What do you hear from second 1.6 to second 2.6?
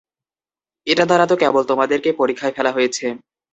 তোমাদেরকে পরীক্ষায়